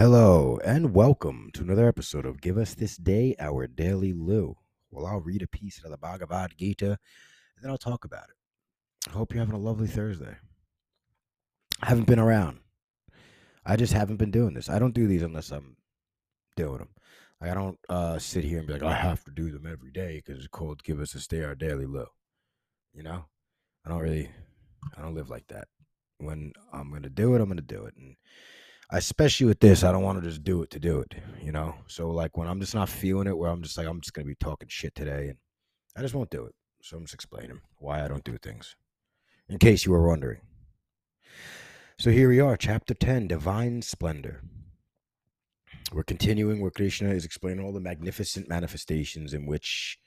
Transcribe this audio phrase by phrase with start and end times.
[0.00, 4.56] Hello and welcome to another episode of Give Us This Day Our Daily Lou.
[4.90, 6.98] Well, I'll read a piece of the Bhagavad Gita and
[7.60, 9.10] then I'll talk about it.
[9.10, 10.38] I hope you're having a lovely Thursday.
[11.82, 12.60] I haven't been around.
[13.66, 14.70] I just haven't been doing this.
[14.70, 15.76] I don't do these unless I'm
[16.56, 16.94] doing them.
[17.42, 20.22] I don't uh, sit here and be like, I have to do them every day
[20.24, 22.06] because it's called Give Us This Day Our Daily Lou.
[22.94, 23.26] You know?
[23.84, 24.30] I don't really,
[24.96, 25.68] I don't live like that.
[26.16, 27.92] When I'm going to do it, I'm going to do it.
[27.98, 28.16] And
[28.92, 31.74] especially with this, I don't want to just do it to do it, you know.
[31.86, 34.26] So like when I'm just not feeling it, where I'm just like I'm just gonna
[34.26, 35.38] be talking shit today, and
[35.96, 36.54] I just won't do it.
[36.82, 38.76] So I'm just explaining why I don't do things,
[39.48, 40.40] in case you were wondering.
[41.98, 44.42] So here we are, chapter ten, divine splendor.
[45.92, 49.98] We're continuing where Krishna is explaining all the magnificent manifestations in which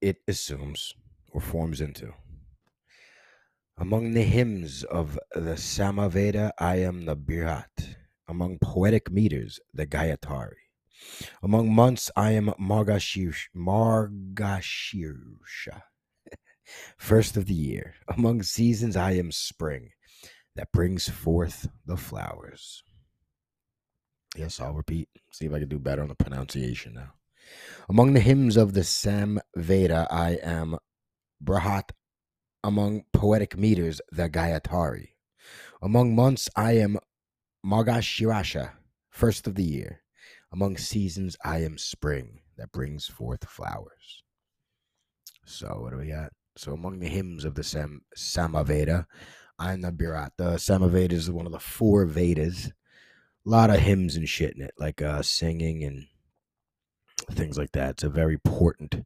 [0.00, 0.94] it assumes
[1.30, 2.14] or forms into.
[3.78, 7.91] Among the hymns of the Samaveda, I am the Birat.
[8.28, 10.54] Among poetic meters, the Gayatari.
[11.42, 13.46] Among months, I am Margashirsha.
[13.56, 15.82] Margashirsha.
[16.96, 17.94] First of the year.
[18.08, 19.90] Among seasons, I am spring
[20.56, 22.82] that brings forth the flowers.
[24.36, 25.08] Yes, I'll repeat.
[25.32, 27.12] See if I can do better on the pronunciation now.
[27.88, 30.78] Among the hymns of the Samveda, I am
[31.44, 31.90] Brahat
[32.64, 35.08] among poetic meters, the Gayatari.
[35.82, 36.98] Among months, I am
[37.64, 38.72] Margashirasha,
[39.10, 40.00] first of the year.
[40.52, 44.22] Among seasons, I am spring that brings forth flowers.
[45.44, 46.32] So, what do we got?
[46.56, 49.06] So, among the hymns of the Sam- Samaveda,
[49.58, 50.32] I'm the Birat.
[50.36, 52.66] The Samaveda is one of the four Vedas.
[52.66, 56.06] A lot of hymns and shit in it, like uh, singing and
[57.30, 57.90] things like that.
[57.90, 59.04] It's a very important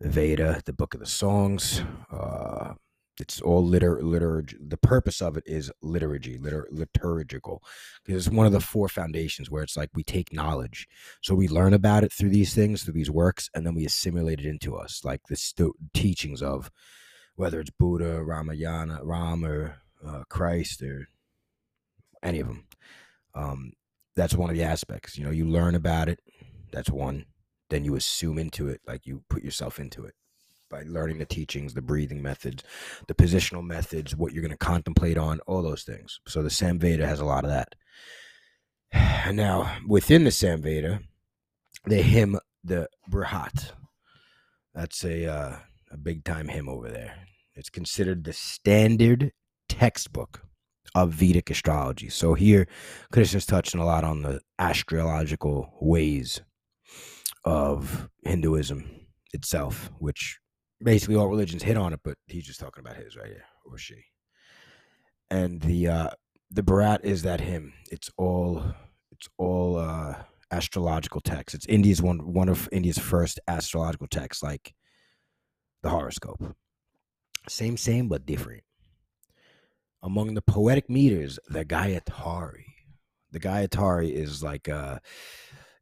[0.00, 1.82] Veda, the book of the songs.
[2.10, 2.74] Uh,
[3.20, 4.56] it's all liter liturgy.
[4.60, 7.62] The purpose of it is liturgy, liturgical,
[8.04, 10.88] because it's one of the four foundations where it's like we take knowledge,
[11.22, 14.40] so we learn about it through these things, through these works, and then we assimilate
[14.40, 16.70] it into us, like the teachings of
[17.36, 19.76] whether it's Buddha, Ramayana, Ram, or
[20.06, 21.08] uh, Christ, or
[22.22, 22.66] any of them.
[23.34, 23.72] Um,
[24.16, 25.18] that's one of the aspects.
[25.18, 26.20] You know, you learn about it.
[26.72, 27.26] That's one.
[27.70, 30.14] Then you assume into it, like you put yourself into it
[30.70, 32.62] by learning the teachings, the breathing methods,
[33.08, 36.20] the positional methods, what you're going to contemplate on, all those things.
[36.26, 37.74] So the Samveda has a lot of that.
[39.32, 41.02] Now, within the Samveda,
[41.86, 43.72] the hymn, the Brihat,
[44.74, 45.56] that's a uh,
[45.90, 47.14] a big time hymn over there.
[47.54, 49.32] It's considered the standard
[49.68, 50.42] textbook
[50.94, 52.08] of Vedic astrology.
[52.08, 52.66] So here,
[53.12, 56.40] Krishna's touching a lot on the astrological ways
[57.44, 60.38] of Hinduism itself, which
[60.84, 63.78] basically all religions hit on it, but he's just talking about his right here, or
[63.78, 64.04] she.
[65.30, 66.10] And the uh
[66.50, 67.72] the Bharat is that hymn.
[67.90, 68.62] It's all
[69.10, 70.16] it's all uh
[70.50, 71.54] astrological texts.
[71.54, 74.74] It's India's one one of India's first astrological texts, like
[75.82, 76.54] the horoscope.
[77.48, 78.62] Same, same, but different.
[80.02, 82.64] Among the poetic meters, the Gayatari.
[83.32, 84.98] The Gayatari is like uh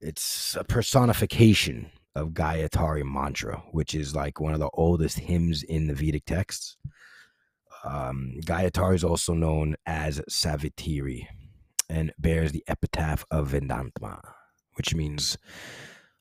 [0.00, 5.86] it's a personification of Gayatari Mantra, which is like one of the oldest hymns in
[5.86, 6.76] the Vedic texts.
[7.84, 11.28] Um, Gayatari is also known as Savitri
[11.88, 14.20] and bears the epitaph of Vedamata,
[14.74, 15.36] which means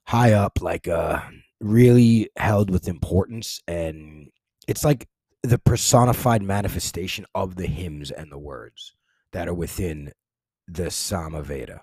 [0.06, 1.22] high up, like uh,
[1.59, 3.62] really held with importance.
[3.68, 4.30] And
[4.68, 5.07] it's like
[5.44, 8.94] the personified manifestation of the hymns and the words
[9.34, 10.12] that are within
[10.68, 11.81] the Samaveda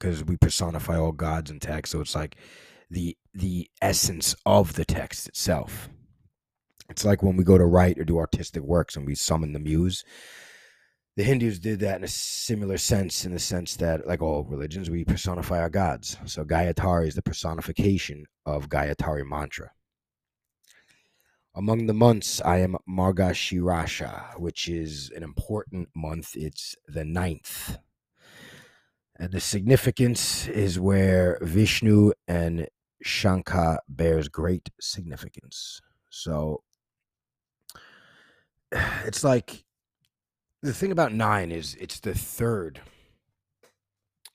[0.00, 1.92] because we personify all gods in text.
[1.92, 2.36] So it's like
[2.90, 5.88] the the essence of the text itself.
[6.88, 9.60] It's like when we go to write or do artistic works and we summon the
[9.60, 10.02] muse.
[11.16, 14.88] The Hindus did that in a similar sense, in the sense that, like all religions,
[14.88, 16.16] we personify our gods.
[16.24, 19.72] So Gayatari is the personification of Gayatari mantra.
[21.54, 26.36] Among the months, I am Margashirasha, which is an important month.
[26.36, 27.76] It's the ninth
[29.20, 32.66] and the significance is where Vishnu and
[33.02, 35.82] Shankar bears great significance.
[36.08, 36.62] So
[38.72, 39.64] it's like
[40.62, 42.80] the thing about nine is it's the third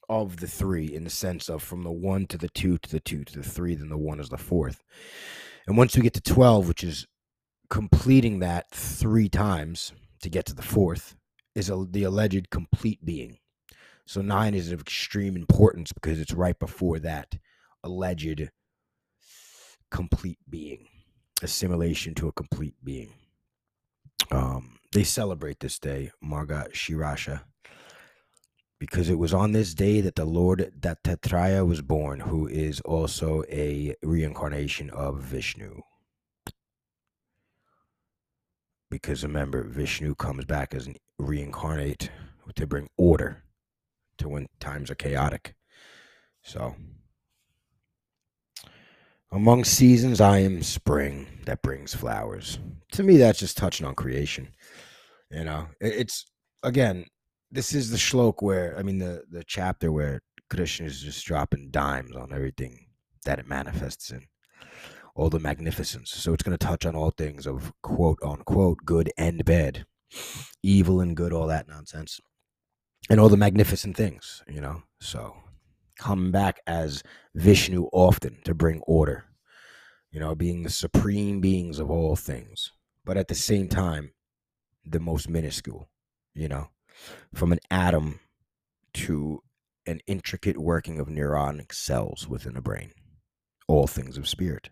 [0.08, 3.00] of the three in the sense of from the one to the two to the
[3.00, 4.84] two to the three, then the one is the fourth.
[5.66, 7.08] And once we get to 12, which is
[7.72, 11.16] completing that three times to get to the fourth,
[11.56, 13.40] is a, the alleged complete being.
[14.08, 17.36] So nine is of extreme importance because it's right before that
[17.84, 18.50] alleged
[19.92, 20.88] complete being,
[21.42, 23.14] assimilation to a complete being.
[24.32, 27.42] Um, they celebrate this day, Marga Shirasha.
[28.80, 33.44] because it was on this day that the Lord Dattatreya was born, who is also
[33.50, 35.82] a reincarnation of Vishnu.
[38.92, 42.12] Because remember, Vishnu comes back as an reincarnate
[42.56, 43.44] to bring order
[44.18, 45.56] to when times are chaotic.
[46.44, 46.76] So,
[49.32, 52.60] among seasons, I am spring that brings flowers.
[52.94, 54.50] To me, that's just touching on creation.
[55.32, 56.26] You know, it's
[56.64, 57.06] again,
[57.52, 61.72] this is the shlok where I mean the the chapter where Krishna is just dropping
[61.72, 62.86] dimes on everything
[63.26, 64.28] that it manifests in,
[65.16, 66.12] all the magnificence.
[66.12, 69.86] So it's going to touch on all things of quote unquote good and bad,
[70.64, 72.20] evil and good, all that nonsense,
[73.10, 74.44] and all the magnificent things.
[74.48, 75.36] You know, so
[75.98, 77.04] come back as
[77.34, 79.26] Vishnu often to bring order.
[80.12, 82.72] You know, being the supreme beings of all things,
[83.04, 84.12] but at the same time,
[84.86, 85.90] the most minuscule.
[86.34, 86.70] You know
[87.34, 88.20] from an atom
[88.94, 89.42] to
[89.86, 92.92] an intricate working of neuronic cells within a brain,
[93.68, 94.70] all things of spirit,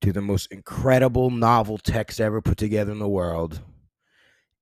[0.00, 3.60] to the most incredible novel text ever put together in the world,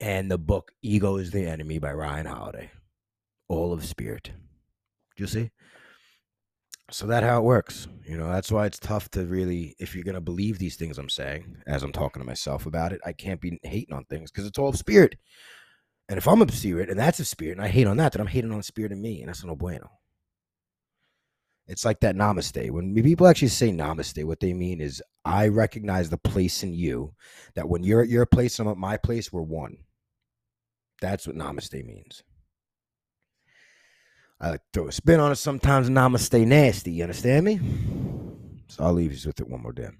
[0.02, 2.70] and the book Ego is the Enemy by Ryan Holiday,
[3.48, 4.32] all of spirit.
[5.16, 5.52] Do you see?
[6.90, 7.86] So that how it works.
[8.04, 11.08] You know, that's why it's tough to really, if you're gonna believe these things I'm
[11.08, 14.44] saying, as I'm talking to myself about it, I can't be hating on things because
[14.44, 15.14] it's all spirit.
[16.08, 18.20] And if I'm a spirit and that's a spirit and I hate on that, then
[18.20, 19.88] I'm hating on spirit in me, and that's no bueno.
[21.68, 22.72] It's like that namaste.
[22.72, 27.14] When people actually say namaste, what they mean is I recognize the place in you
[27.54, 29.78] that when you're at your place and I'm at my place, we're one.
[31.02, 32.22] That's what namaste means.
[34.40, 35.90] I like throw a spin on it sometimes.
[35.90, 36.92] Namaste nasty.
[36.92, 37.60] You understand me?
[38.68, 39.98] So I'll leave you with it one more time.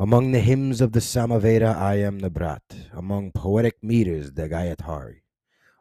[0.00, 2.62] Among the hymns of the Samaveda, I am the Brat.
[2.92, 5.20] Among poetic meters, the Gayatari.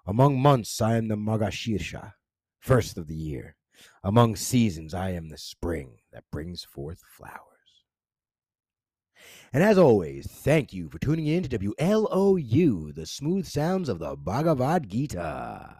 [0.05, 2.13] Among months, I am the Magashirsha,
[2.59, 3.55] first of the year.
[4.03, 7.50] Among seasons, I am the spring that brings forth flowers.
[9.53, 14.15] And as always, thank you for tuning in to WLOU, the smooth sounds of the
[14.15, 15.75] Bhagavad Gita.